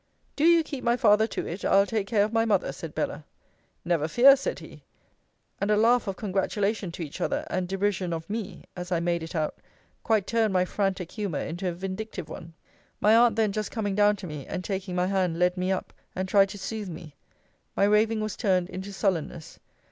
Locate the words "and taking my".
14.47-15.05